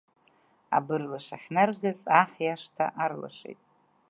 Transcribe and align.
Абырлаш 0.77 1.27
ахьнаргаз, 1.35 1.99
аҳ 2.19 2.31
иашҭа 2.45 2.85
арлашеит. 3.03 3.61